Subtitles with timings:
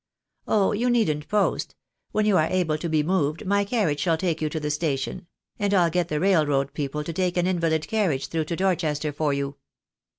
[0.47, 1.75] "Oh, you needn't post.
[2.11, 5.27] When you are able to be moved, my carriage shall take you to the station;
[5.59, 9.31] and I'll get the railroad people to take an invalid carriage through to Dorchester for
[9.31, 9.57] you."